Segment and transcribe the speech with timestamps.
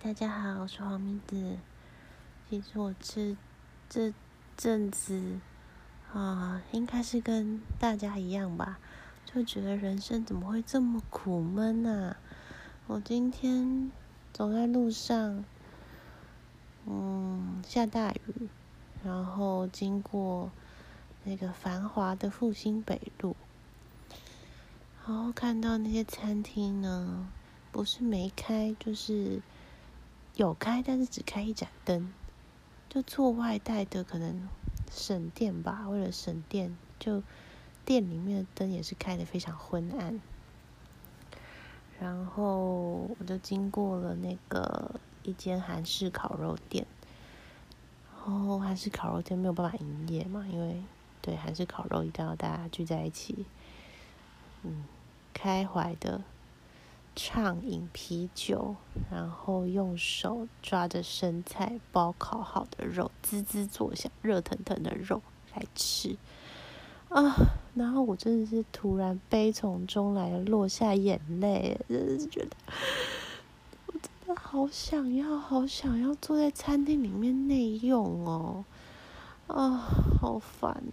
[0.00, 1.56] 大家好，我是黄明子。
[2.48, 3.36] 其实我这
[3.88, 4.14] 这
[4.56, 5.40] 阵子
[6.12, 8.78] 啊，应该是跟大家一样吧，
[9.26, 12.16] 就觉得人生怎么会这么苦闷啊？
[12.86, 13.90] 我今天
[14.32, 15.44] 走在路上，
[16.86, 18.48] 嗯，下大雨，
[19.02, 20.52] 然后经过
[21.24, 23.34] 那个繁华的复兴北路，
[25.04, 27.26] 然后看到那些餐厅呢，
[27.72, 29.42] 不是没开，就是
[30.38, 32.12] 有开，但是只开一盏灯，
[32.88, 34.48] 就做外带的可能
[34.88, 37.24] 省电吧，为了省电，就
[37.84, 40.20] 店里面的灯也是开的非常昏暗。
[41.98, 46.86] 然后我就经过了那个一间韩式烤肉店，
[48.14, 50.80] 然后韩式烤肉店没有办法营业嘛，因为
[51.20, 53.44] 对韩式烤肉一定要大家聚在一起，
[54.62, 54.84] 嗯，
[55.34, 56.22] 开怀的
[57.20, 58.76] 畅饮啤酒，
[59.10, 65.20] 然后用手抓着生菜包烤好的肉，滋滋作响，热腾腾的肉
[65.52, 66.16] 来吃。
[67.08, 67.34] 啊！
[67.74, 72.50] 然后我真的是突然悲从中来落下眼泪，真的是觉得
[73.86, 78.64] 我真的好想要，好想要坐在餐厅里面内用哦！
[79.48, 79.70] 啊，
[80.20, 80.84] 好烦！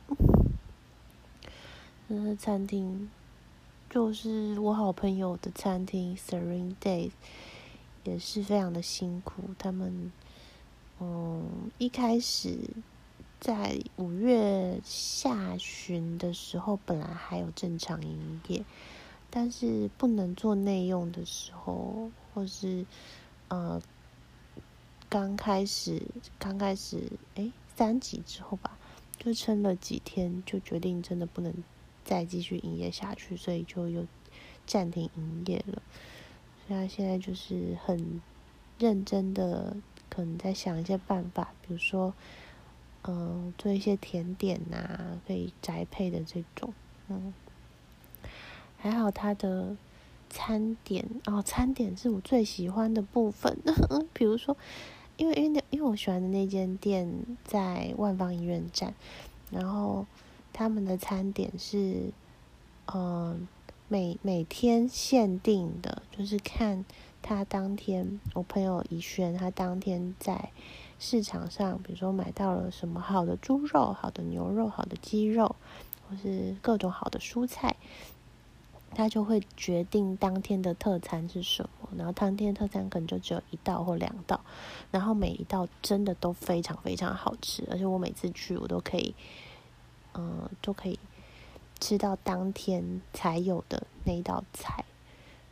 [2.07, 3.09] 那餐厅
[3.95, 7.11] 就是我好朋友的餐厅，Serene Days，
[8.03, 9.41] 也是非常的辛苦。
[9.57, 10.11] 他们
[10.99, 12.59] 嗯，一开始。
[13.39, 18.65] 在五月下旬的时候，本来还有正常营业，
[19.29, 22.85] 但是不能做内用的时候，或是
[23.47, 23.81] 呃
[25.07, 26.01] 刚开始
[26.37, 28.77] 刚开始哎三级之后吧，
[29.17, 31.53] 就撑了几天，就决定真的不能
[32.05, 34.05] 再继续营业下去，所以就又
[34.65, 35.81] 暂停营业了。
[36.65, 38.21] 所以他现在就是很
[38.79, 39.75] 认真的，
[40.09, 42.13] 可能在想一些办法，比如说。
[43.07, 46.73] 嗯，做一些甜点呐，可以宅配的这种，
[47.07, 47.31] 嗯，
[48.79, 49.77] 还好他的
[50.27, 53.59] 餐点哦，餐点是我最喜欢的部分。
[54.11, 54.57] 比如说，
[55.17, 57.07] 因为因为因为我喜欢的那间店
[57.43, 58.95] 在万方医院站，
[59.51, 60.07] 然后
[60.55, 62.13] 他们的餐点是，
[62.93, 63.45] 嗯，
[63.89, 66.85] 每每天限定的，就是看
[67.21, 70.51] 他当天，我朋友怡轩他当天在。
[70.97, 75.57] 市场上，比如说买到了什么好的猪肉、好的牛肉、好的鸡肉，
[76.09, 77.75] 或是各种好的蔬菜，
[78.95, 81.89] 他就会决定当天的特餐是什么。
[81.97, 84.39] 然后当天特餐可能就只有一道或两道，
[84.89, 89.13] 然后每一道真的都非常非常好吃，而且我每次去我都可以，
[90.15, 90.99] 嗯，都可以
[91.79, 94.85] 吃到当天才有的那一道菜。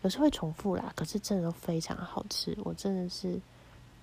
[0.02, 3.40] 有时候会重复啦，可是真的非常好吃，我真的是。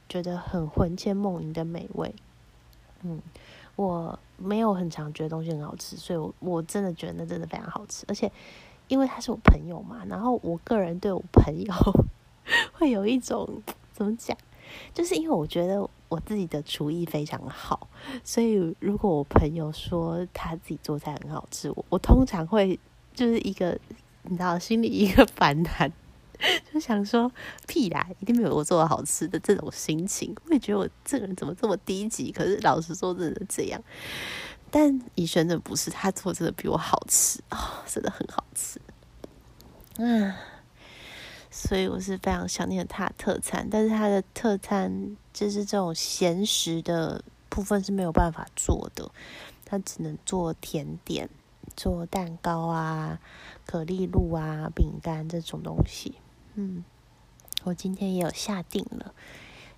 [0.09, 2.13] 觉得很魂牵梦萦的美味，
[3.03, 3.23] 嗯，
[3.77, 8.33] 我没有很常觉得东西很好吃，所以我我真的觉得那真的非常好吃，而且
[8.89, 11.73] 因为他是我朋友嘛，然后我个人对我朋友
[12.75, 13.63] 会有一种
[13.93, 14.37] 怎么讲，
[14.93, 17.89] 就是因为我觉得我自己的厨艺非常好，
[18.23, 22.79] 所以如果我朋友说他自己做菜很好吃，我我通常会
[23.15, 23.79] 就是一个
[24.25, 25.91] 你知道心里一个反弹。
[26.73, 27.31] 就想说
[27.69, 30.35] 屁啦，一定没有我做的好吃的这种心情。
[30.47, 32.33] 我也觉得我这个人怎么这么低级？
[32.33, 33.79] 可是老实说，真的这样。
[34.71, 38.81] 但以轩的不是，他做真的比我好吃啊，真的很好吃。
[39.99, 40.33] 嗯，
[41.51, 49.11] 所以我是非常想念他的特餐，但是他的特餐就是这种闲食的部分是没有办法做的，
[49.65, 51.29] 他只能做甜点，
[51.77, 53.21] 做蛋糕啊、
[53.67, 56.15] 可丽露啊、饼干这种东西。
[56.55, 56.85] 嗯，
[57.65, 59.15] 我今天也有下定了，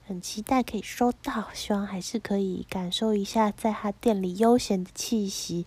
[0.07, 5.65] 很期待可以收到，希望还是可以感受一下在他店里悠闲的气息。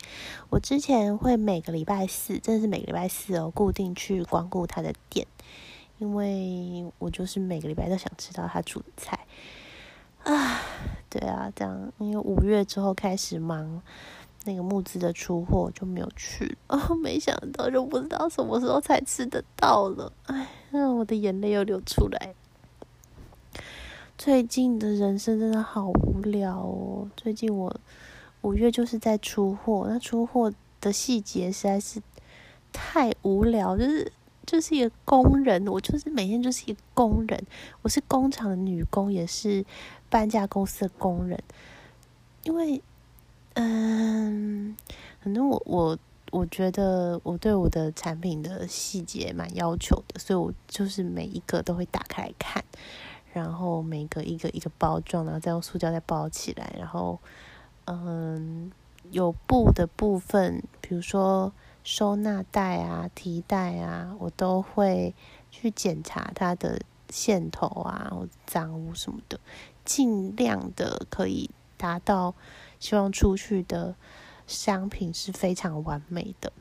[0.49, 5.27] 我之前会每个礼拜四，真的是每个礼拜四哦，固定去光顾他的店，
[5.99, 9.25] 因为我就是每个礼拜都想吃到他煮的菜
[10.25, 10.61] 啊。
[11.09, 13.81] 对啊，这样因为五月之后开始忙。
[14.47, 22.35] 那个木资的出货就没有去 哦，没想到就不知道什么时候才吃得到了，哎，我的眼泪又流出来。
[24.19, 27.09] 最近的人生真的好无聊哦。
[27.17, 27.75] 最近我
[28.41, 31.99] 五月就是在出货，那出货的细节实在是
[32.71, 34.11] 太无聊，就是
[34.45, 37.45] 就是一个工人，我就是每天就是一个工人，
[37.81, 39.65] 我是工厂的女工，也是
[40.09, 41.41] 搬家公司的工人，
[42.43, 42.81] 因为。
[43.57, 44.75] 嗯，
[45.21, 45.97] 反正我我
[46.31, 52.61] 我觉得我对我的产品的细节蛮要求的，所以我就是每一个都会打开来看，
[53.31, 57.17] 然后每个一个一个包装，然后再用塑胶袋包起来，然后
[57.85, 58.69] 嗯，
[59.11, 61.53] 有布的部分，比如说
[61.85, 65.15] 收纳袋啊、提袋啊，我都会
[65.49, 68.11] 去检查它的线头啊、
[68.45, 69.39] 脏污什么的，
[69.85, 72.35] 尽量的可以达到
[72.79, 73.95] 希望出去的
[74.45, 76.51] 商品是非常完美的，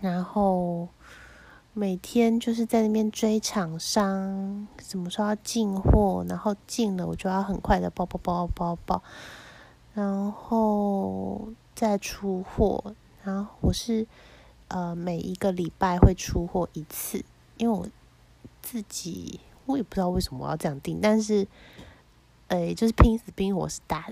[0.00, 0.88] 然后。
[1.74, 9.02] 每天就是在那边追厂商，什么时候要进货，然后进了我就要很快的包包包包包，
[9.94, 12.94] 然后再出货。
[13.24, 14.06] 然后我是
[14.68, 17.24] 呃每一个礼拜会出货一次，
[17.56, 17.86] 因为我
[18.60, 21.46] 自己我也不知道为什么我要这样定，但是
[22.48, 24.08] 诶就是拼死拼活是打。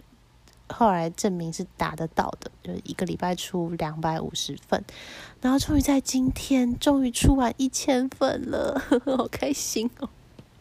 [0.73, 4.85] 后来证明是达得到的，就是一个礼拜出两百五十份，
[5.41, 10.09] 然后终于在今天终于出完一千份了， 好开心哦！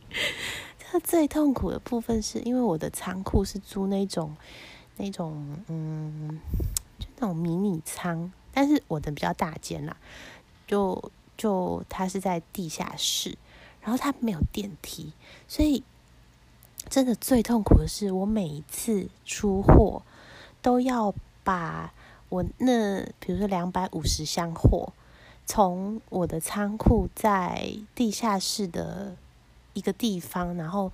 [0.92, 4.36] 这最痛苦的部分是因为我的仓库是租那种
[4.98, 6.40] 那种嗯，
[6.98, 9.98] 就那种迷你仓，但是我的比较大间啦，
[10.68, 13.38] 就就它是在地下室，
[13.81, 15.13] 然后它没有电梯，
[15.48, 15.84] 所以。
[16.90, 20.01] 真的最痛苦的是，我每一次出货
[20.60, 21.13] 都要
[21.44, 21.94] 把
[22.30, 24.92] 我那比如说两百五十箱货，
[25.46, 29.16] 从我的仓库在地下室的
[29.74, 30.92] 一个地方，然后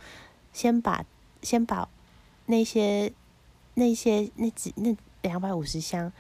[0.52, 1.06] 先把
[1.42, 1.88] 先把
[2.48, 3.14] 那些
[3.76, 6.12] 那些那几那两百五十箱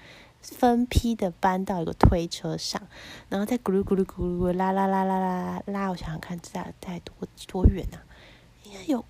[0.54, 2.82] 分批的搬到一个推车上，
[3.30, 7.14] 然后再咕噜咕噜咕噜拉拉拉拉拉拉，我想想看，这大概多
[7.48, 8.04] 多远啊？
[8.64, 9.06] 应该有。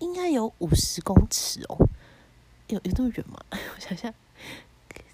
[0.00, 1.78] 应该有五十公尺哦，
[2.66, 3.42] 有有那么远吗？
[3.52, 4.12] 我想想，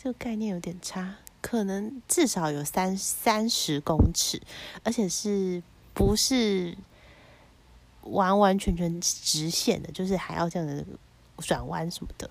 [0.03, 4.41] 这个概念有点差，可能至少有三三十公尺，
[4.83, 5.63] 而且是
[5.93, 6.77] 不是
[8.03, 10.85] 完完全全直线的，就是还要这样的
[11.37, 12.29] 转弯什么的，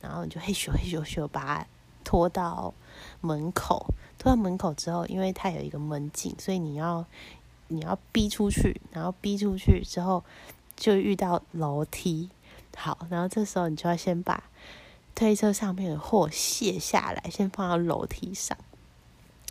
[0.00, 1.64] 然后你就嘿咻嘿咻咻把
[2.10, 2.74] 拖到
[3.20, 7.04] 门口，拖到门口之后，因为它有一个门禁，所以你要
[7.68, 10.24] 你要逼出去，然后逼出去之后。
[10.76, 12.30] 就遇到楼梯，
[12.74, 14.44] 好，然后这时候你就要先把
[15.14, 18.56] 推车上面的货卸下来，先放到楼梯上，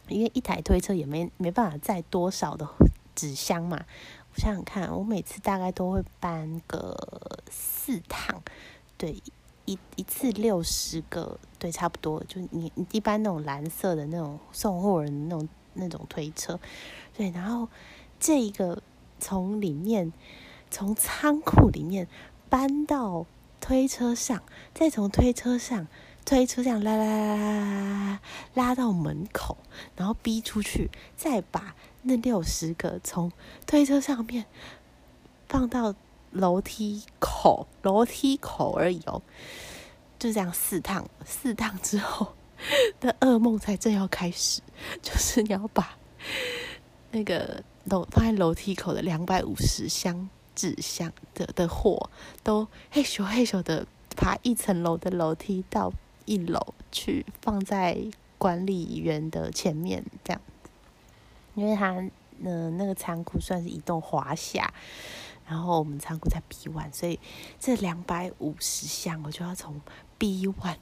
[0.07, 2.67] 因为一台推车也没没办法载多少的
[3.13, 3.85] 纸箱嘛。
[4.33, 6.97] 我想想看，我每次大概都会搬个
[7.51, 8.41] 四趟，
[8.97, 9.21] 对，
[9.71, 12.23] 一一次六十个，对，差不多。
[12.25, 16.59] 就你你一般那种蓝色的那种送货人那种那种推车，
[17.15, 17.67] 对，然后
[18.19, 18.81] 这一个
[19.19, 20.11] 从里面。
[20.71, 22.07] 从仓库里面
[22.47, 23.25] 搬到
[23.59, 25.87] 推车上，再从推车上
[26.23, 28.21] 推车这样拉拉拉拉
[28.53, 29.57] 拉到门口，
[29.95, 31.73] 然后逼出去，再把
[32.03, 33.31] 那六十个从
[33.65, 34.45] 推车上面
[35.47, 35.95] 放到
[36.31, 39.21] 楼梯口，楼梯口而已哦，
[40.17, 42.33] 就这样四趟，四趟之后
[42.99, 44.61] 的噩梦才正要开始，
[45.01, 45.97] 就是你要把
[47.11, 50.29] 那个楼放在楼梯口的两百五十箱。
[50.55, 52.09] 纸箱的的货
[52.43, 53.87] 都嘿咻嘿咻的
[54.17, 55.89] 爬一层楼的楼梯到
[56.25, 57.97] 一楼去，放在
[58.37, 60.41] 管理员的前面这样
[61.55, 61.93] 因为他
[62.43, 64.73] 呃那个仓库算是一栋华夏，
[65.49, 67.19] 然后我们仓库在 B one，所以
[67.59, 69.81] 这两百五十箱我就要从
[70.17, 70.77] B one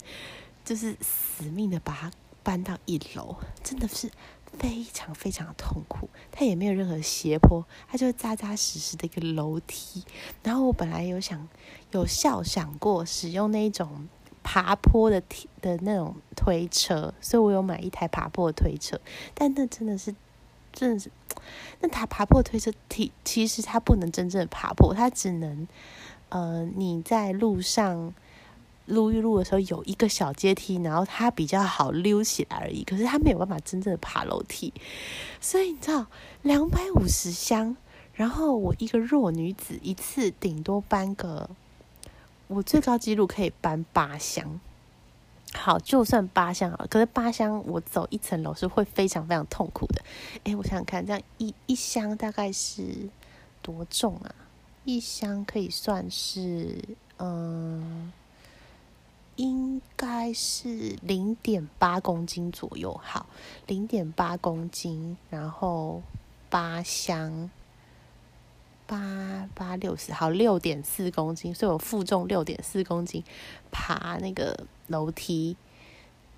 [0.63, 2.11] 就是死命的把它
[2.43, 4.11] 搬到一楼，真的是。
[4.57, 10.03] 非常非常的痛苦，它也没有任何斜坡，它就扎扎实实的一个楼梯。
[10.41, 11.47] 然后我本来有想
[11.91, 14.07] 有笑想过使用那一种
[14.43, 18.99] 爬坡的梯的那种推车，所以我有买一台爬坡的推车。
[19.35, 20.15] 但那真的是，
[20.71, 21.11] 真的是，
[21.79, 25.67] 那他爬坡推车，其其实他不能真正爬坡，他只能，
[26.29, 28.13] 呃，你在路上。
[28.89, 32.85] 撸一撸的时候有一个小阶梯，然后它比较好溜起来而已。
[32.85, 34.71] 可是他没有办法真正的爬楼梯，
[35.41, 36.05] 所以你知道，
[36.41, 37.75] 两百五十箱，
[38.13, 41.49] 然后我一个弱女子一次顶多搬个，
[42.47, 44.57] 我最高纪录可以搬八箱。
[45.53, 50.01] 好，就算八箱好了，可是八箱我走一层楼是会非常非常痛苦的。
[50.43, 53.09] 诶，我想想看，这样一一箱大概是
[53.61, 54.33] 多重啊？
[54.85, 56.77] 一箱可以算是
[57.17, 58.11] 嗯。
[59.37, 63.27] 应该是零点八公斤左右，好，
[63.67, 66.01] 零点八公斤，然后
[66.49, 67.51] 八箱，
[68.87, 73.23] 八八六十，好，六点四公斤，所以我负重六点四公斤
[73.69, 75.55] 爬那个楼梯，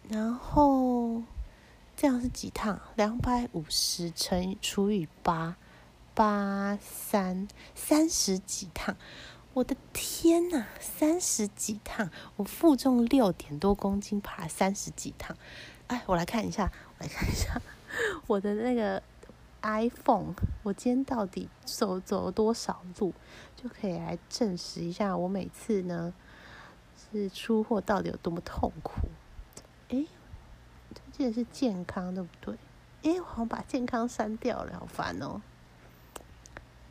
[0.09, 1.23] 然后
[1.95, 2.79] 这样是几趟？
[2.95, 5.55] 两百五十乘除以八，
[6.13, 8.95] 八三三十几趟。
[9.53, 15.35] 我的天呐，三十几趟，我负重六点多公斤，爬三十几趟。
[15.87, 17.59] 哎，我来看一下，我来看一下
[18.27, 19.01] 我的那个
[19.61, 23.11] iPhone，我今天到底走走了多少路，
[23.55, 26.13] 就可以来证实一下我每次呢
[27.11, 29.07] 是出货到底有多么痛苦。
[29.89, 30.05] 哎，
[31.11, 32.55] 记得是健康对不对？
[33.03, 35.41] 哎，我好像把健康删掉了，好烦哦。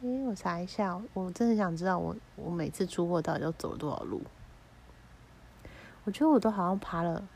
[0.03, 4.23] 哎，我查一下，我真的想知道我我每次出货到底要走了多少路。
[6.05, 7.29] 我觉得我都好像爬了。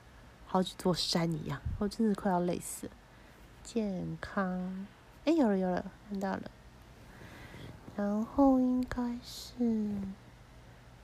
[0.46, 2.92] 好几座山一样，我真的快要累死了。
[3.62, 4.86] 健康，
[5.24, 6.42] 哎，有了有了，看到了。
[7.96, 9.96] 然后应该是，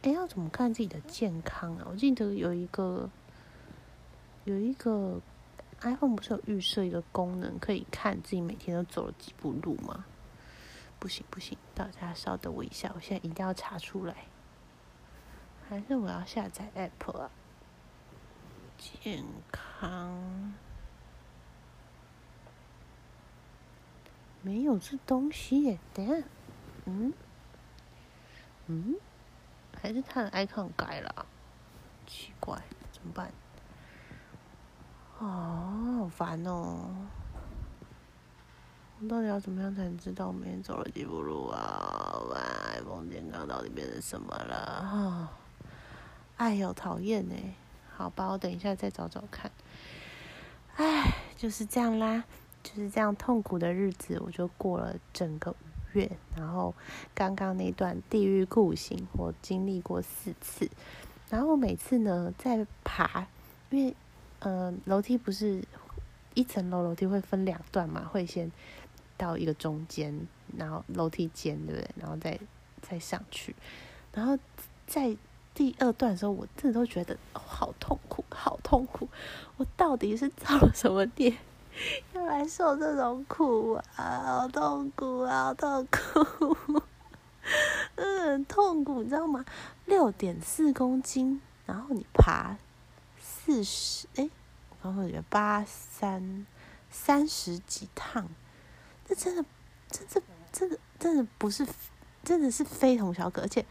[0.02, 1.86] 哎，要怎么看自己的健康啊？
[1.90, 3.10] 我记得有一个，
[4.44, 5.20] 有一个
[5.80, 10.04] iPhone 不是有预设一个功能，可以看自己每天都走了几步路吗？
[11.00, 14.14] 不行不行，大家稍等我一下，我现在一定要查出来。
[15.68, 17.30] 还是我要下载 App 啊？
[18.78, 20.54] 健康
[24.40, 26.26] 没有这东西耶，等下，
[26.86, 27.12] 嗯
[28.66, 28.94] 嗯，
[29.80, 31.26] 还是他的 icon 改了，
[32.06, 32.60] 奇怪，
[32.92, 33.30] 怎么办？
[35.18, 36.90] 哦，好烦哦！
[39.00, 42.20] 我到底要怎么样才能知道我每天走了几步路啊？
[42.30, 42.40] 哇
[42.74, 44.54] ，iPhone 健康到底变成什么了？
[44.56, 45.32] 啊，
[46.36, 47.34] 哎呦，讨厌呢！
[47.96, 49.50] 好吧，我等一下再找找看。
[50.76, 52.24] 唉，就是这样啦，
[52.62, 55.54] 就是这样痛苦的日子，我就过了整个
[55.92, 56.10] 月。
[56.36, 56.74] 然后
[57.14, 60.68] 刚刚那段地狱酷刑，我经历过四次。
[61.30, 63.26] 然后每次呢，在爬，
[63.70, 63.94] 因为
[64.40, 65.62] 嗯，楼梯不是
[66.34, 68.50] 一层楼楼梯会分两段嘛，会先
[69.16, 70.26] 到一个中间，
[70.56, 71.90] 然后楼梯间，对不对？
[71.96, 72.38] 然后再
[72.82, 73.54] 再上去，
[74.12, 74.38] 然后
[74.86, 75.16] 在。
[75.54, 79.08] 第二段的时候，我真的都觉得好痛苦，好痛苦！
[79.56, 81.36] 我到底是造了什么孽，
[82.14, 84.22] 要来受这种苦啊？
[84.24, 86.56] 好痛苦啊，好痛苦，
[87.96, 89.44] 嗯，痛苦，你知道吗？
[89.86, 92.56] 六点四公斤，然后你爬
[93.20, 94.28] 四十，哎，
[94.70, 96.46] 我刚刚觉得八三
[96.90, 98.28] 三十几趟，
[99.06, 99.44] 这真的，
[99.90, 101.66] 这这真的真的不是，
[102.22, 103.64] 真的是非同小可，而且。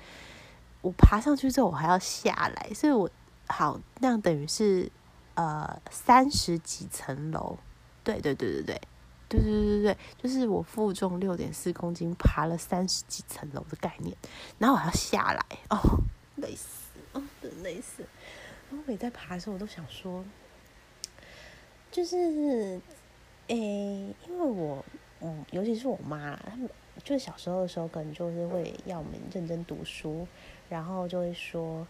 [0.81, 3.09] 我爬上去之后，我还要下来，所以我
[3.47, 4.89] 好那样等于是
[5.33, 7.57] 呃三十几层楼，
[8.07, 8.81] 对对对对对
[9.27, 14.15] 对对对对就是我负重六点四公斤爬了三十几层楼的概念
[14.57, 15.77] 然后我要下来哦
[16.37, 18.03] 累死哦真累死。
[18.69, 20.23] 然后每在爬的时候我都想说
[21.91, 22.79] 就是
[23.47, 24.83] 诶因为我
[25.19, 26.69] 嗯尤其是我妈他们
[27.03, 30.25] 就小时候的时候可能就是会要我们认真读书
[30.69, 31.85] 然后就会说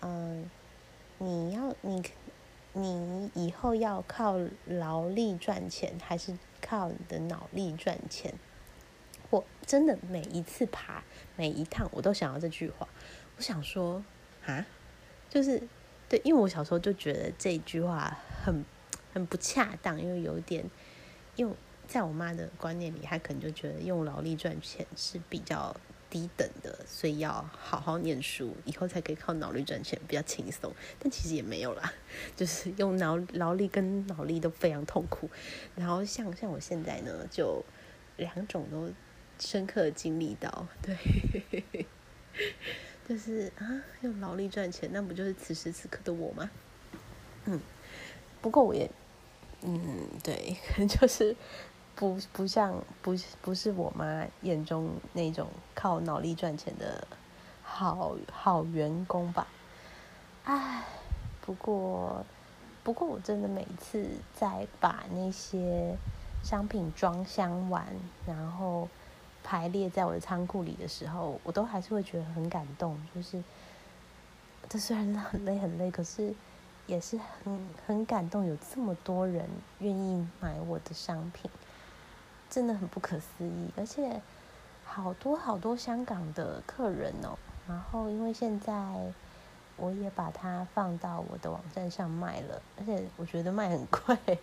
[0.00, 0.48] 嗯
[1.18, 2.02] 你要你
[2.72, 8.34] 你以后要靠劳力赚钱，还是靠你的脑力赚钱？
[9.30, 11.02] 我真的每一次爬
[11.36, 12.88] 每一趟，我都想要这句话。
[13.36, 14.04] 我想说
[14.46, 14.66] 啊，
[15.28, 15.62] 就是
[16.08, 18.64] 对，因为我小时候就觉得这句话很
[19.12, 20.64] 很不恰当，因为有点，
[21.36, 21.54] 因为
[21.86, 25.76] 在我妈的观念里，她可能就觉得用劳力赚钱是比较。
[26.12, 30.70] 低等的，所以要好好念书，以后才可以靠脑力赚钱，比较轻松。
[30.98, 31.90] 但其实也没有啦，
[32.36, 35.30] 就是用脑劳力跟脑力都非常痛苦。
[35.74, 37.64] 然后像像我现在呢，就
[38.18, 38.90] 两种都
[39.38, 41.64] 深刻经历到，对，
[43.08, 43.64] 就是啊，
[44.02, 46.50] 用劳力赚钱，那不就是此时此刻的我吗？
[47.46, 47.58] 嗯，
[48.42, 48.90] 不过我也，
[49.62, 51.34] 嗯，对，可 能就是。
[51.94, 57.06] 不不像不不是我妈眼中那种靠脑力赚钱的
[57.62, 59.46] 好好员工吧，
[60.44, 60.84] 唉，
[61.40, 62.24] 不过
[62.82, 65.96] 不过我真的每次在把那些
[66.42, 67.86] 商品装箱完，
[68.26, 68.88] 然后
[69.44, 73.00] 排列在我的仓库里的时候，我都还是会觉得很感动。
[73.14, 73.42] 就是
[74.68, 76.34] 这虽然很累很累，可是
[76.86, 81.50] 也是很很感动，有这么多人愿意买我的商品。
[82.52, 84.20] 真的很不可思议，而且
[84.84, 87.38] 好多好多香港的客人哦。
[87.66, 88.74] 然后因为现在
[89.78, 94.38] 我也把它放到我的网站上卖了，而且我觉得卖很贵，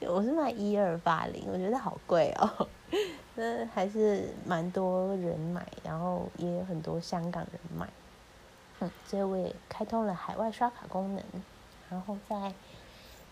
[0.00, 2.68] 我是卖一二八零，我觉得好贵哦。
[3.34, 7.88] 那还是蛮多人买，然后也有很多香港人买。
[8.80, 11.24] 嗯，所以我也开通了海外刷卡功能，
[11.88, 12.52] 然后在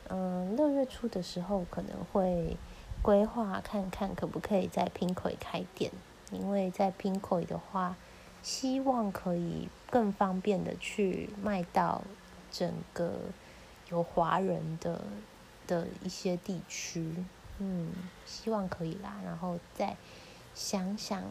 [0.08, 2.56] 嗯六月初的时候可能会。
[3.02, 5.92] 规划看看可不可以在 p i n k o 开店，
[6.32, 7.96] 因为在 p i n k o 的话，
[8.42, 12.02] 希望可以更方便的去卖到
[12.50, 13.20] 整个
[13.90, 15.00] 有华人的
[15.66, 17.24] 的一些地区，
[17.58, 17.92] 嗯，
[18.24, 19.20] 希望可以啦。
[19.24, 19.96] 然后再
[20.54, 21.22] 想想，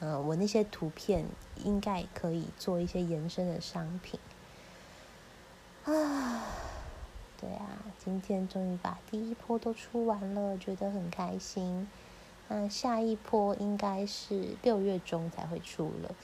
[0.00, 1.24] 呃，我那些图片
[1.64, 4.18] 应该可以做一些延伸的商品。
[5.84, 6.42] 啊，
[7.42, 7.66] 对啊，
[7.98, 11.88] 今天终于把第一波都出完了，觉得很开心。
[12.46, 16.14] 那下一波应该是六月中才会出了，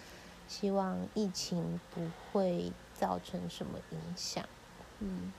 [0.46, 4.44] 希望疫情不会造成什么影响。
[5.00, 5.32] 嗯，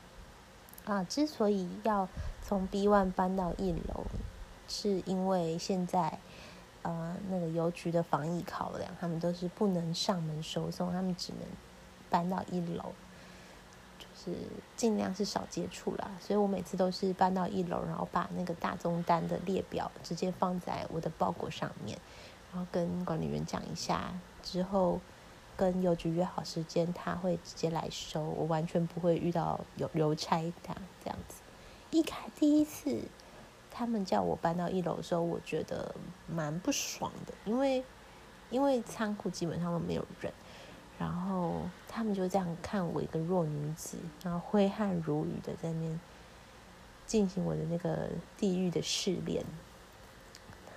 [0.83, 2.09] 啊，之所以要
[2.41, 4.03] 从 B one 搬到一楼，
[4.67, 6.19] 是因为现在
[6.81, 11.47] 呃那个邮局的防疫考量，他们都是不能上门收送，他们只能
[12.09, 12.91] 搬到一楼。
[14.23, 14.33] 是
[14.75, 21.97] 尽量是少接触啦，所以我每次都是搬到一楼，然后把那个大宗单的列表直接放在我的包裹上面，
[22.51, 24.99] 然后跟管理员讲一下，之后
[25.55, 31.41] 跟邮局约好时间，他会直接来收，我完全不会遇到邮邮差他这样子。
[31.91, 33.01] 一开第一次
[33.71, 35.95] 他们叫我搬到一楼的时候，我觉得
[36.27, 37.83] 蛮不爽的，因为
[38.49, 40.33] 因为仓库基本上都没有人。
[40.99, 45.99] 然后他们就这样看我一个弱女子，然后挥汗如雨的在那
[47.07, 49.43] 进行我的那个地狱的试炼。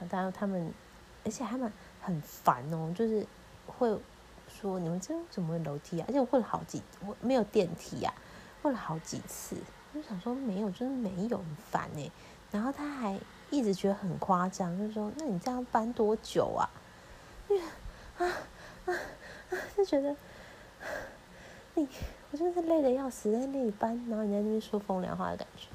[0.09, 0.73] 当然他们，
[1.25, 3.27] 而且他们很烦哦，就是
[3.67, 3.99] 会
[4.49, 6.05] 说你们这怎么楼梯啊？
[6.09, 8.15] 而且我问了好几，我没有电梯啊，
[8.63, 9.57] 问了好几次，
[9.93, 12.11] 我就想说没有，就是没有，很烦哎。
[12.51, 13.19] 然后他还
[13.51, 16.71] 一直觉得很夸张，就说那你这样搬多久啊？
[18.19, 18.27] 啊
[18.87, 18.95] 啊！
[19.77, 20.17] 就觉得
[21.75, 21.87] 你，
[22.31, 25.69] 我真的是累的要死，在那里搬，然后你在那边说风凉话的感觉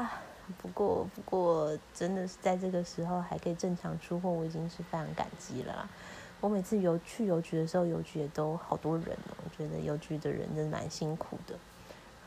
[0.00, 0.22] 啊。
[0.60, 5.88] 不过，不过，真的是在这个时候还可以正常出货，我已经是非常感激了啦。
[6.40, 11.54] 我每次邮去邮局的时候，邮局也都好多人哦，我觉得邮局的人真的蛮辛苦的。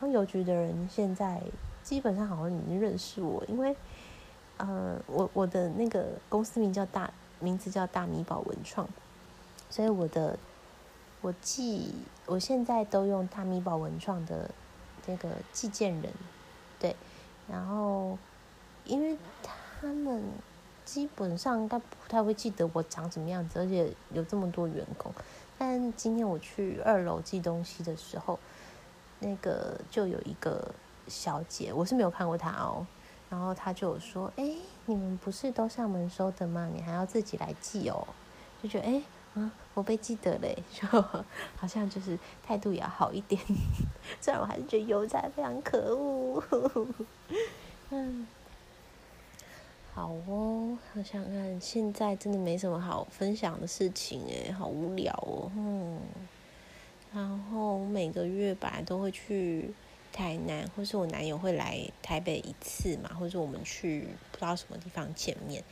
[0.00, 1.40] 后邮局的人现在
[1.84, 3.76] 基本上好像已经认识我，因为，
[4.56, 8.88] 呃，我我的那个公司名叫大，名字叫大米宝文创，
[9.70, 10.36] 所以我的。
[11.26, 11.92] 我寄，
[12.26, 14.48] 我现在都用大米宝文创的
[15.04, 16.12] 这个寄件人，
[16.78, 16.94] 对，
[17.48, 18.16] 然后
[18.84, 20.22] 因为他们
[20.84, 25.12] 基本上应该不太会记得我长什么样子，而且有这么多员工。
[25.58, 28.38] 但今天我去二楼寄东西的时候，
[29.18, 30.72] 那个就有一个
[31.08, 32.86] 小姐，我是没有看过她哦，
[33.28, 36.70] 然后她就说：“哎，你们不是都上门收的吗？
[36.72, 38.06] 你还要自己来寄哦？”
[38.62, 39.02] 就觉得哎。
[39.74, 43.40] 我被记得嘞， 就好像就是态度也要好一点，
[44.20, 46.42] 虽然我还是觉得邮差非常可恶。
[47.90, 48.26] 嗯，
[49.94, 55.50] 好哦，我想看，现在真的没什么好分享的事情诶，好无聊哦。
[55.54, 56.00] 嗯，
[57.12, 59.72] 然后每个月本来都会去
[60.12, 65.62] 台南，或是我男友会来台北一次嘛，或者我们去不知道什么地方见面。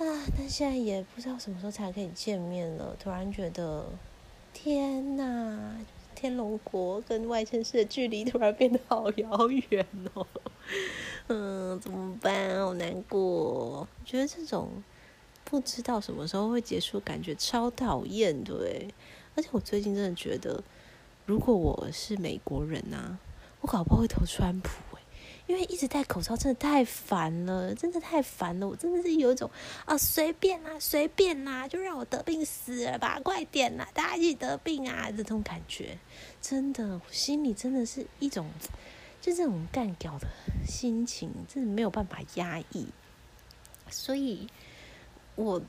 [0.00, 0.24] 啊！
[0.34, 2.96] 但现在也不知道什么时候才可以见面了。
[2.98, 3.86] 突然觉得，
[4.54, 5.76] 天哪！
[6.14, 10.26] 天龙国跟外县市的距离突然变得好遥远哦。
[11.28, 12.58] 嗯，怎么办？
[12.60, 13.86] 好难过。
[14.04, 14.82] 觉得这种
[15.44, 18.88] 不知道什么时候会结束，感觉超讨厌，对。
[19.36, 20.62] 而且我最近真的觉得，
[21.26, 23.18] 如果我是美国人呐，
[23.60, 24.70] 我搞不好会投川普。
[25.50, 28.68] 因为一直戴口罩真的太烦了，真的太烦了。
[28.68, 29.50] 我真的是有一种
[29.84, 35.98] 啊，随便啦，随便啦，就让我得病死了吧，快点啦，大家一起得病啊，这种感觉，
[36.40, 38.48] 真的，我心里真的是一种，
[39.20, 40.28] 就这种干掉的
[40.64, 42.86] 心情，真的没有办法压抑。
[43.90, 44.46] 所以，
[45.34, 45.60] 我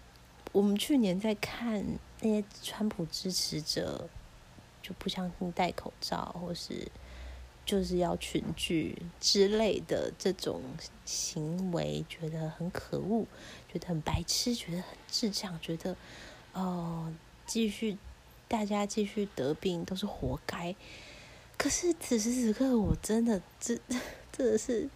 [0.52, 1.84] 我们去年在看
[2.20, 4.08] 那些川普支持者
[4.84, 6.88] 就不相信戴口罩，或是。
[7.64, 10.62] 就是要群聚之类的这种
[11.06, 13.26] 行为，觉得很可恶，
[13.72, 15.96] 觉得很白痴，觉得很智障，觉得
[16.54, 17.14] 哦，
[17.46, 17.98] 继续
[18.48, 20.76] 大家继续得病都是活该。
[21.56, 23.80] 可是此时此刻，我真的真
[24.34, 24.90] 真的是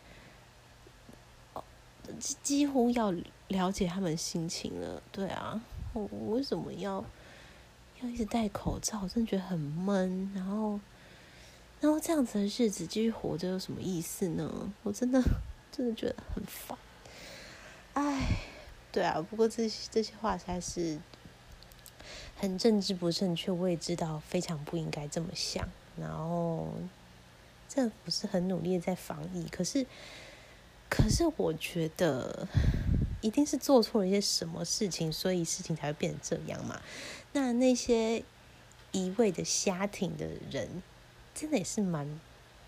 [2.41, 3.13] 几乎要
[3.47, 5.01] 了解他们心情了。
[5.11, 5.61] 对啊，
[5.93, 7.05] 我为什么要
[8.01, 9.07] 要一直戴口罩？
[9.07, 10.79] 真的觉得很闷，然后。
[11.85, 14.73] 然后这样子的日子继续活着有什么意思呢？
[14.81, 15.21] 我真的
[15.71, 16.75] 真的觉得很烦。
[17.93, 18.39] 唉，
[18.91, 20.97] 对啊，不过这些这些话实在是
[22.37, 25.69] 很政治不正确，我也知道非常不应该这么想。
[25.95, 26.73] 然后
[27.69, 29.85] 政府是很努力的在防疫，可是
[30.89, 32.47] 可是我觉得
[33.21, 36.81] 一定是做错了一些什么事情，所以事情才会变成这样嘛。
[37.33, 38.23] 那那些
[38.91, 40.81] 一味的瞎挺的人，
[41.35, 42.19] 真的也是蛮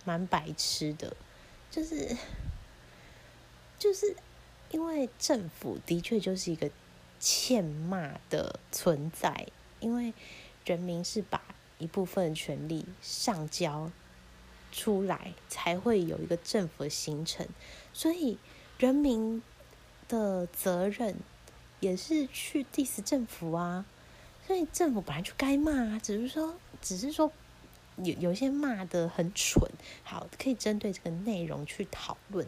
[0.06, 1.18] 蛮白痴的，
[1.72, 2.16] 就是
[3.80, 4.16] 就是
[4.70, 6.70] 因为政府的确就是一个
[7.20, 9.48] 欠骂的存在，
[9.80, 10.14] 因为
[10.66, 11.42] 人民是把
[11.80, 13.90] 一部分权利上交。
[14.70, 17.48] 出来才会有一个政府的形成，
[17.94, 18.38] 所以
[18.78, 19.42] 人民
[20.08, 21.16] 的责任
[21.80, 23.86] 也是去 diss 政府啊，
[24.46, 27.32] 所以政府本来就该骂啊，只是说，只是说
[28.04, 29.70] 有有些骂的很蠢，
[30.04, 32.48] 好，可以针对这个内容去讨论，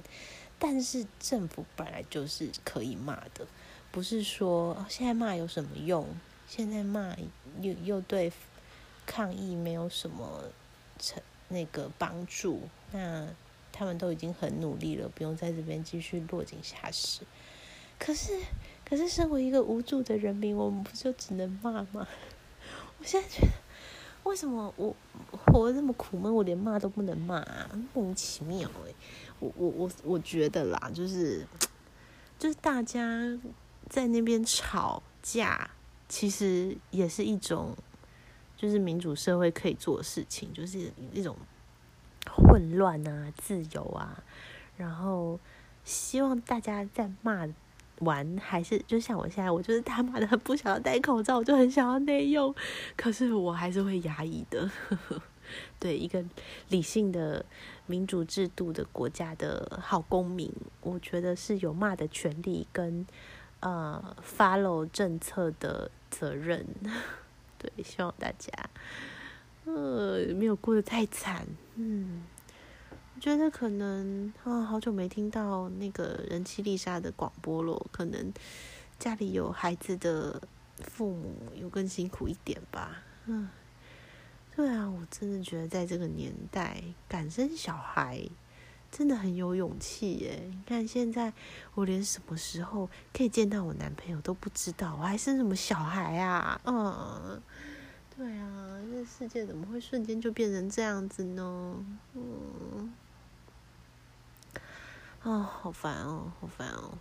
[0.58, 3.48] 但是政府本来就是可以骂的，
[3.92, 6.08] 不是说现在骂有什么用？
[6.48, 7.16] 现在骂
[7.62, 8.32] 又又对
[9.06, 10.44] 抗议没有什么
[10.98, 11.22] 成。
[11.52, 13.28] 那个帮助，那
[13.72, 17.22] 他们都已经很努力了，不用在这边继续落井下石。
[17.98, 18.40] 可是，
[18.86, 22.08] 可是，身为一个无助的人民，我们不就只能骂吗？
[23.02, 23.48] 我现在觉得，
[24.24, 24.96] 为什么我
[25.32, 28.94] 活得这么苦闷，我连骂都不能骂，啊莫名其妙哎！
[29.40, 31.46] 我我我我觉得啦，就是
[32.38, 33.02] 就是大家
[33.88, 35.70] 在那边吵架，
[36.08, 37.76] 其实也是一种。
[38.62, 41.34] 就是民主社会可以做的事情，就是一种
[42.26, 44.22] 混乱啊、自由啊，
[44.76, 45.40] 然后
[45.86, 47.48] 希望大家在骂
[48.00, 52.54] 玩，还是就像我现在，我就是他妈的很不想要戴口罩，我就很想要内用，
[52.96, 54.70] 可是我还是会压抑的。
[55.80, 56.24] 对一个
[56.70, 57.44] 理性的
[57.88, 63.06] 民主制度的国家的好公民，我觉得是有骂的权利跟
[63.62, 66.64] 呃 follow 政策的责任。
[67.58, 68.52] 对，希望大家，
[69.66, 71.48] 呃，没有过得太惨。
[71.76, 72.22] 嗯，
[73.20, 77.86] 觉得可能啊，好久没听到那个人气丽莎的广播了。
[77.92, 78.34] 可能
[78.98, 80.42] 家里有孩子的
[80.80, 83.04] 父母有更辛苦一点吧。
[83.26, 83.50] 嗯，
[84.56, 88.28] 对啊，我真的觉得在这个年代敢生小孩
[88.90, 90.42] 真的很有勇气耶。
[90.50, 91.34] 你看现在
[91.76, 96.60] 我连什么时候可以见到我男朋友都不知道，我还生什么小孩啊？
[96.64, 97.42] 嗯。
[98.18, 101.86] 对啊，这世界怎么会瞬间就变成这样子呢？
[102.14, 102.92] 嗯，
[105.24, 106.98] 啊，好烦哦，好烦哦，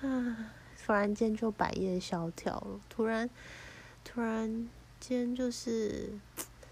[0.00, 0.52] 啊，
[0.84, 3.28] 突然间就百业萧条了，突然，
[4.04, 4.68] 突然
[5.00, 6.12] 间就是，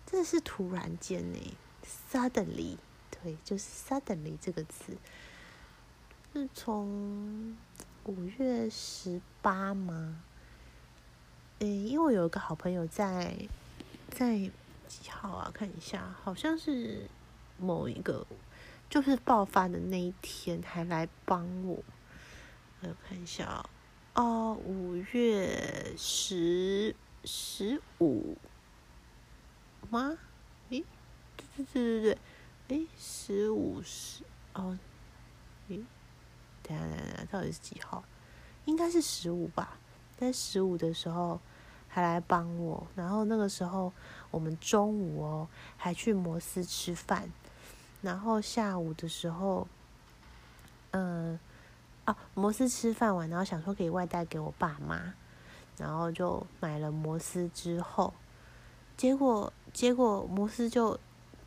[0.06, 1.56] 真的是突然间呢
[2.10, 2.76] ，suddenly，
[3.10, 4.96] 对，就是 suddenly 这个词，
[6.32, 7.56] 是从
[8.04, 10.22] 五月十八吗？
[11.58, 13.34] 诶，因为我有一个好朋友在
[14.10, 14.38] 在
[14.86, 15.50] 几号啊？
[15.52, 17.08] 看一下，好像是
[17.58, 18.24] 某一个
[18.88, 21.82] 就是爆发的那一天，还来帮我。
[22.82, 23.64] 我看一下
[24.14, 26.94] 哦，五月十
[27.24, 28.36] 十五
[29.90, 30.16] 吗？
[30.70, 30.84] 诶，
[31.36, 32.18] 对对对对
[32.68, 34.22] 对，诶，十五十
[34.54, 34.78] 哦，
[35.68, 35.84] 诶，
[36.62, 38.04] 等下等下，到底是几号？
[38.64, 39.78] 应该是十五吧。
[40.16, 41.38] 在十五的时候
[41.88, 43.92] 还来帮我，然后那个时候
[44.30, 47.30] 我们中午哦还去摩斯吃饭，
[48.06, 49.66] 然后下午的时候，
[50.92, 51.36] 嗯，
[52.04, 55.12] 啊摩斯吃饭完，然后想说可以外带给我爸妈，
[55.76, 58.14] 然后就买了摩斯之后，
[58.96, 60.96] 结果结果摩斯就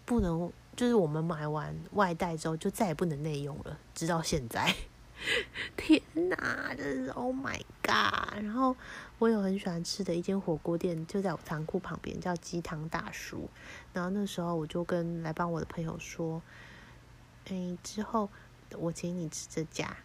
[0.04, 4.76] 不能，就是我们买完外带之后就再也不能内用了，直到现在。
[5.76, 8.42] 天哪，真是 Oh my God！
[8.44, 8.76] 然后
[9.18, 13.50] 我有很喜欢吃的一间火锅店，就在我仓库旁边，叫鸡汤大叔。
[13.94, 16.42] 然后那时候我就跟来帮我的朋友说
[17.50, 18.30] ：“哎，之后
[18.78, 19.98] 我请你吃这家。”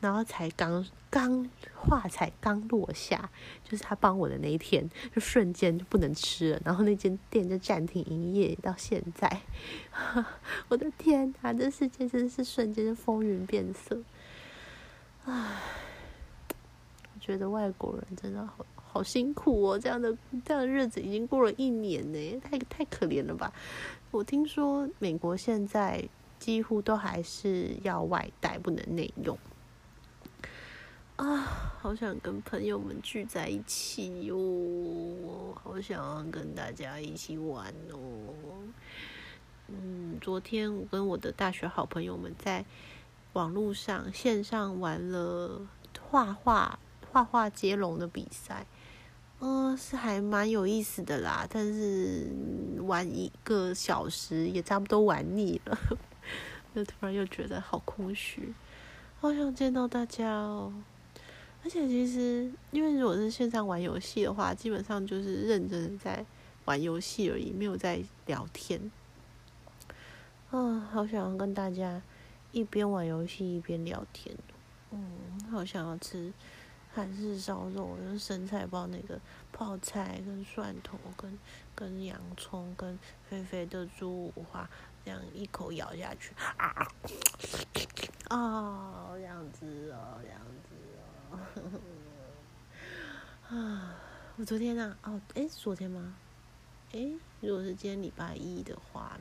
[0.00, 3.28] 然后才刚刚话才刚落下，
[3.64, 6.62] 就是他帮我的那一天，就瞬间就不能吃了。
[6.64, 9.40] 然后那间店就暂停营业到现在。
[10.68, 14.00] 我的天哪，这世界真的是瞬间就风云变色。
[15.30, 15.60] 唉，
[17.14, 23.52] 我觉得外国人真的好好辛苦哦，这样的这样的日子已经过了一年呢，太太可怜了吧？
[24.10, 26.02] 我听说美国现在
[26.38, 29.36] 几乎都还是要外带，不能内用。
[31.16, 37.98] 啊，好想跟朋友们聚在一起哟，好想跟大家一起玩哦。
[39.66, 42.64] 嗯，昨天我跟我的大学好朋友们在。
[43.34, 45.66] 网络上线上玩了
[46.10, 46.78] 画画
[47.12, 48.66] 画画接龙的比赛，
[49.40, 51.46] 嗯，是还蛮有意思的啦。
[51.48, 52.30] 但是
[52.80, 55.78] 玩一个小时也差不多玩腻了，
[56.74, 58.52] 就突然又觉得好空虚
[59.20, 60.72] 好想见到大家哦！
[61.64, 66.24] 而且其实，因为如果是线上玩游戏的话，基本上就是认真的在
[66.66, 68.90] 玩游戏而已，没有在聊天。
[70.50, 72.00] 啊，好想要跟大家
[72.52, 74.36] 一边玩游戏一边聊天。
[74.90, 76.32] 嗯，好想要吃
[76.94, 79.20] 韩式烧肉，就是生菜包那个
[79.52, 81.38] 泡菜，跟蒜头，跟
[81.74, 84.68] 跟洋葱，跟肥肥的猪五花，
[85.04, 86.88] 这样一口咬下去，啊
[88.28, 90.74] 啊，这样子哦，这样子
[91.30, 91.38] 哦，
[93.56, 93.94] 啊，
[94.36, 96.14] 我昨天啊，哦，诶，昨天吗？
[96.92, 99.18] 诶，如果是今天礼拜一的话。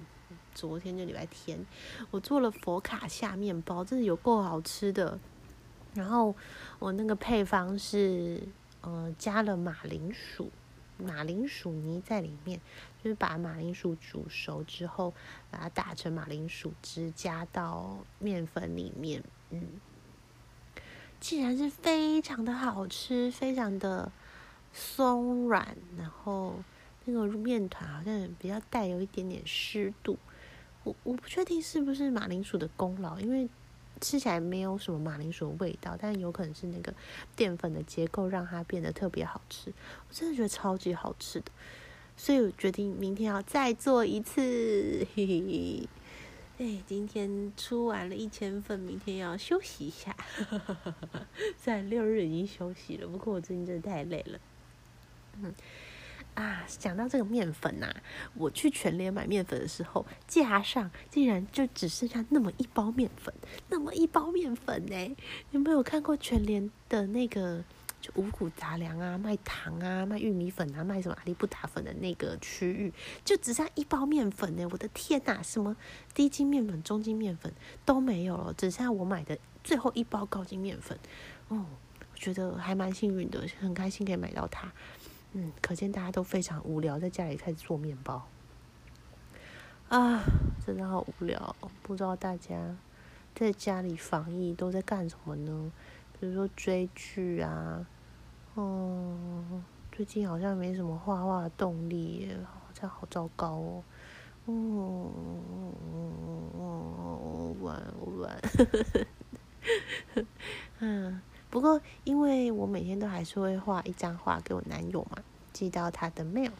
[0.58, 1.64] 昨天就礼拜天，
[2.10, 5.20] 我做了佛卡夏面包，真的有够好吃的。
[5.94, 6.36] 然后
[6.80, 8.42] 我那个配方是，
[8.82, 10.50] 呃，加了马铃薯，
[10.98, 12.60] 马铃薯泥在里面，
[13.04, 15.14] 就是把马铃薯煮熟之后，
[15.52, 19.24] 把它打成马铃薯汁，加到面粉里面。
[19.52, 19.64] 嗯，
[21.20, 24.12] 竟然是非常的好吃，非常的
[24.74, 26.56] 松软，然后
[27.06, 30.18] 那个面团好像比较带有一点点湿度。
[30.88, 33.50] 我我不确定是不是马铃薯的功劳，因为
[34.00, 36.94] 吃起来没有什么马铃薯的味道，但有可能是那个
[37.36, 39.74] 淀粉的结构让它变得特别好吃。
[40.08, 41.52] 我真的觉得超级好吃的，
[42.16, 45.06] 所以我决定明天要再做一次。
[45.14, 45.90] 嘿嘿，
[46.60, 50.16] 哎，今天出完了一千份，明天要休息一下。
[51.60, 54.40] 虽然六日已经休息了，不过我最近真的太累了。
[55.42, 55.54] 嗯。
[56.38, 57.92] 啊，讲到这个面粉呐，
[58.36, 63.34] 我去全联买面粉的时候，架上竟然就只剩下那么一包面粉，
[63.70, 65.16] 那么一包面粉呢？
[65.50, 67.64] 有没有看过全联的那个
[68.00, 72.94] 就五谷杂粮啊，卖糖啊，卖玉米粉啊，卖什么阿里不达粉的那个区域，
[73.26, 74.68] 就只剩一包面粉呢？
[74.72, 75.76] 我的天呐，什么
[76.14, 77.52] 低筋面粉、中筋面粉
[77.84, 81.00] 都没有了，只剩下我买的最后一包高筋面粉。
[81.48, 81.66] 哦，
[82.00, 84.72] 我觉得还蛮幸运的，很开心可以买到它。
[85.40, 88.28] 嗯，可见大家都非常无聊，在家里开始做面包
[89.88, 90.24] 啊，
[90.66, 91.56] 真的好无聊。
[91.84, 92.76] 不知道大家
[93.36, 95.72] 在家里防疫都在干什么呢？
[96.20, 97.86] 比如说追剧啊，
[98.56, 102.36] 哦，最近好像没什么画画的动力，
[102.74, 103.84] 这样好糟糕哦。
[104.46, 105.12] 哦，
[107.62, 107.80] 玩
[108.18, 108.42] 玩，
[110.80, 111.22] 嗯。
[111.50, 115.18] 不过，因为我每天都还是会画一张画给我男友嘛，
[115.54, 116.52] 寄到他的 mail，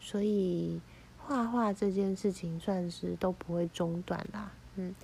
[0.00, 0.80] 所以
[1.16, 4.50] 画画这件事情算是都不会中断啦。
[4.74, 4.94] 嗯，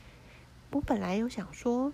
[0.72, 1.92] 我本来有想说，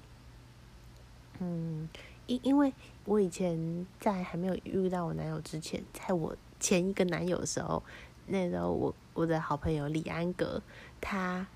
[1.38, 1.88] 嗯，
[2.26, 2.72] 因因为
[3.04, 7.83] 我以前在还没有遇到我男友之前，在我前一个男友的时候，
[8.26, 10.62] 那时候我我的好朋友李安格，
[11.00, 11.46] 他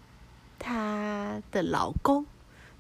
[0.58, 2.26] 他的老公。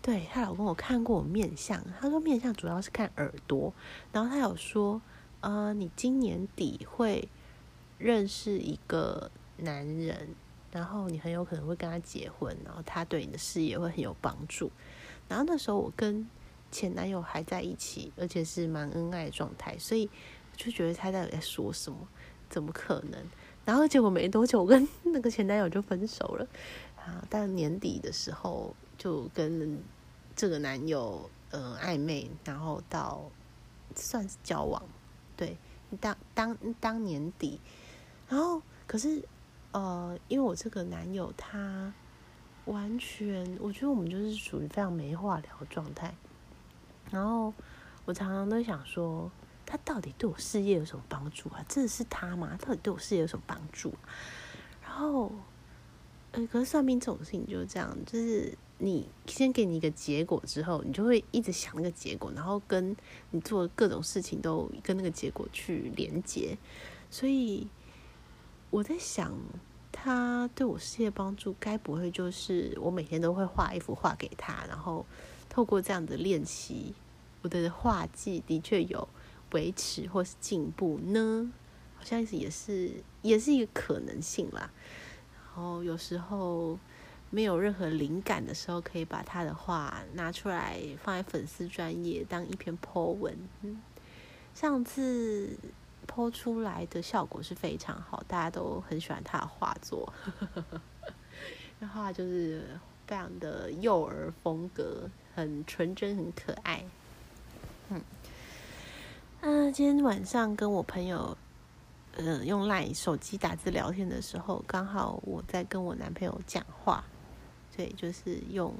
[0.00, 3.72] 对她老公，我看过我面相，他说面相主要是看耳朵，
[4.12, 5.02] 然后他有说，
[5.40, 7.28] 呃，你今年底会
[7.98, 10.28] 认识一个男人，
[10.72, 14.70] 然后你很有可能会跟他结婚，然后他对你的事业会很有帮助。
[15.28, 16.26] 然后那时候我跟
[16.70, 20.08] 前男友还在一起，而且是蛮恩爱的状态，所以
[20.56, 21.98] 就觉得他到底在说什么？
[22.48, 23.20] 怎么可能？
[23.66, 26.46] 然后结果没多久，我跟 那个前男友就分手了
[26.96, 27.22] 啊！
[27.28, 28.74] 但年底的时候。
[28.98, 29.80] 就跟
[30.36, 33.30] 这个男友呃暧昧，然后到
[33.94, 34.82] 算是交往，
[35.36, 35.56] 对，
[36.00, 37.60] 当当当年底，
[38.28, 39.24] 然后可是
[39.72, 41.94] 呃，因为我这个男友他
[42.66, 46.14] 完全，我觉得我们就是属于非常没话聊的状态，
[47.10, 47.54] 然后
[48.04, 49.30] 我常常都想说，
[49.64, 51.64] 他到底对我事业有什么帮助啊？
[51.68, 52.58] 真的是他吗？
[52.60, 53.94] 到底对我事业有什么帮助？
[54.82, 55.32] 然后，
[56.32, 58.56] 呃，可是算命这种事情就是这样，就是。
[58.80, 62.96] 你先给你一个结果之后，你就会一直想那个结果，然后跟
[63.32, 66.56] 你做各种事情都跟那个结果去连接。
[67.10, 67.66] 所以
[68.70, 69.34] 我在想，
[69.90, 75.04] 他对我事业帮助，该不会就是我每天都会画一幅画给他，然后
[75.48, 76.94] 透过这样的练习，
[77.42, 79.08] 我的画技的确有
[79.50, 81.52] 维持或是进步呢？
[81.96, 84.70] 好像也是也是一个可能性啦。
[85.34, 86.78] 然后有时候。
[87.30, 93.36] 没有任何灵感的时候，可以把他的话拿出来放在粉丝专业当一篇 po 文。
[94.54, 95.56] 上次
[96.06, 100.10] po 出来的效果是非常好，大家都很喜欢他的画作。
[101.78, 102.66] 那画就是
[103.06, 106.84] 非常的幼儿风格，很纯真，很可爱。
[107.90, 108.02] 嗯，
[109.42, 111.36] 啊，今天晚上跟我朋友，
[112.16, 117.04] 嗯，用 LINE 手机打字聊天的时候，刚好我在跟我男朋友讲话。
[117.78, 118.74] 对，就是用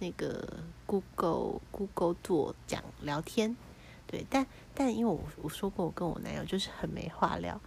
[0.00, 3.56] 那个 Google Google 做讲聊天，
[4.08, 4.44] 对，但
[4.74, 7.60] 但因为我我说过我跟我男友就是很没话聊，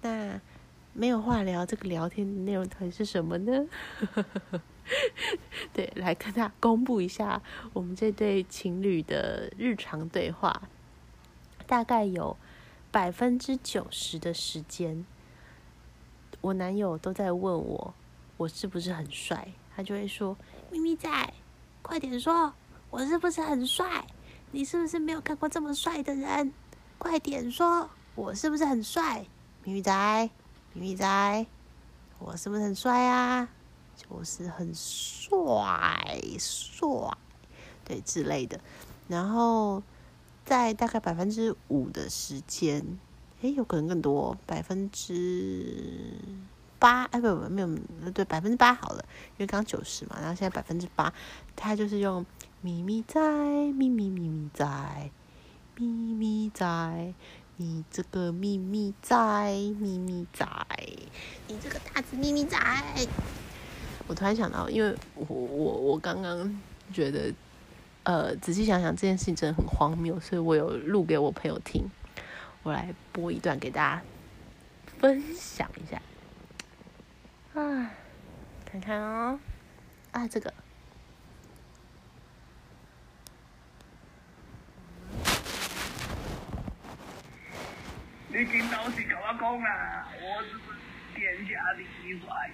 [0.00, 0.40] 那
[0.94, 3.66] 没有话聊，这个聊天的内容到底是什么呢？
[5.74, 7.42] 对，来跟大家公布一下
[7.74, 10.62] 我们这对情侣的日常对话，
[11.66, 12.34] 大概有
[12.90, 15.04] 百分之九十的时间，
[16.40, 17.94] 我男友都在问我
[18.38, 20.36] 我是不是很帅，他就会说
[20.70, 21.08] ：“咪咪仔，
[21.82, 22.52] 快点说，
[22.90, 24.06] 我是不是很帅？
[24.52, 26.52] 你是不是没有看过这么帅的人？
[26.98, 29.26] 快点说，我是不是很帅？
[29.64, 30.30] 咪咪仔，
[30.72, 31.46] 咪咪仔，
[32.18, 33.48] 我是不是很帅啊？”
[33.96, 35.30] 就是很帅
[36.38, 36.88] 帅，
[37.84, 38.60] 对之类的。
[39.06, 39.82] 然后
[40.44, 42.98] 在大概百分之五的时间，
[43.42, 46.18] 诶，有可能更多，百分之
[46.84, 47.68] 八，哎，不不没有，
[48.12, 49.02] 对，百分之八好了，
[49.38, 51.10] 因为刚九十嘛，然后现在百分之八，
[51.56, 52.26] 他就是用
[52.60, 53.18] 咪咪仔，
[53.72, 55.10] 咪咪咪咪仔，
[55.76, 57.14] 咪咪仔，
[57.56, 59.16] 你这个咪咪仔，
[59.80, 60.46] 咪咪仔，
[61.48, 62.58] 你这个大只咪咪仔。
[64.06, 66.60] 我突然想到，因为我我我刚刚
[66.92, 67.32] 觉得，
[68.02, 71.88] 呃，仔细想想这件事情真的很荒谬，所以我有录给我朋友听，
[72.62, 74.02] 我来播一段给大家
[74.98, 76.02] 分享一下。
[77.54, 77.88] 啊，
[78.64, 79.38] 看看哦，
[80.10, 80.52] 啊，这个。
[88.26, 90.50] 你今老是跟我讲啦，我是
[91.14, 92.50] 天下第一帅。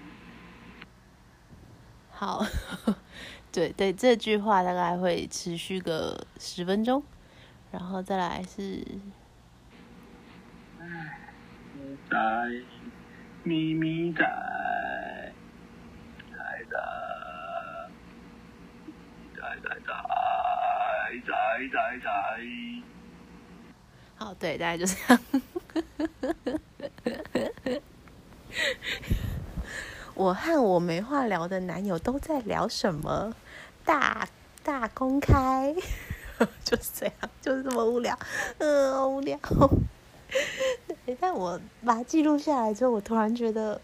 [2.11, 2.45] 好，
[3.51, 7.03] 对对，这句话大概会持续个十分钟，
[7.73, 8.87] 然后再来是。
[10.79, 11.33] 唉，
[12.11, 12.19] 在
[13.45, 14.70] 咪咪在。
[24.17, 25.21] 好，对，大概就这样。
[30.15, 33.35] 我和我没话聊的男友都在聊什么？
[33.85, 34.29] 大
[34.63, 35.75] 大公开，
[36.63, 38.19] 就是这样，就是这么无聊，
[38.59, 39.39] 嗯，无聊。
[41.07, 43.81] 对，但我把它记录下来之后，我突然觉得，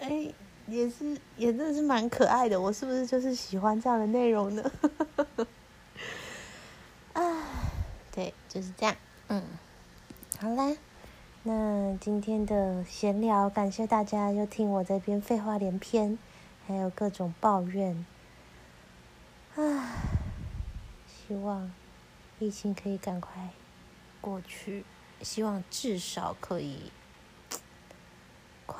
[0.00, 0.26] 哎，
[0.72, 2.58] 也是，也真的是蛮可爱的。
[2.58, 4.72] 我是不是就是喜欢这样的内容呢？
[7.12, 7.44] 啊，
[8.10, 8.96] 对，就是这样。
[9.28, 9.42] 嗯，
[10.40, 10.74] 好啦。
[11.42, 16.18] 那今天的闲聊，感谢大家又听我这边废话连篇，
[16.66, 18.06] 还有各种抱怨。
[19.56, 19.98] 唉，
[21.06, 21.70] 希望
[22.38, 23.50] 疫情可以赶快
[24.22, 24.86] 过去，
[25.20, 26.90] 希望至少可以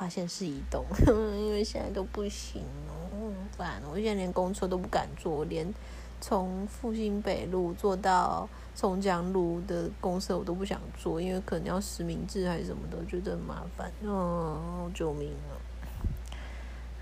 [0.03, 3.81] 跨县市移动， 因为现在都不行哦，烦！
[3.89, 5.73] 我现在连公车都不敢坐，连
[6.19, 8.47] 从复兴北路坐到。
[8.75, 13.91] 松江路的公司我都不想坐，因为可能要实名制还是什么的，觉得很麻烦。
[14.03, 15.53] 哦，救命啊！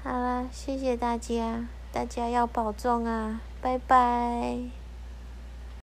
[0.03, 4.80] 好啦，谢谢大家，大家要保重啊，拜拜。